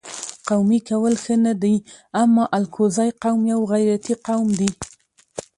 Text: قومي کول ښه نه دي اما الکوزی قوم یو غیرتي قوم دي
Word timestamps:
قومي 0.49 0.79
کول 0.89 1.13
ښه 1.23 1.35
نه 1.45 1.53
دي 1.61 1.75
اما 2.21 2.43
الکوزی 2.57 3.09
قوم 3.23 3.39
یو 3.53 3.61
غیرتي 3.71 4.13
قوم 4.27 4.47
دي 4.59 4.69